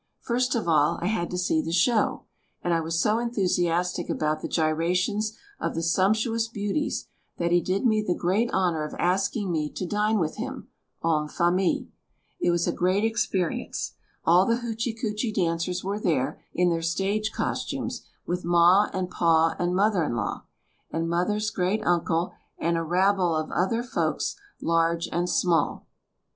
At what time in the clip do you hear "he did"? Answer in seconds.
7.51-7.85